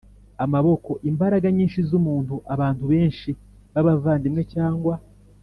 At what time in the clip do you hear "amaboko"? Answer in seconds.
0.45-0.91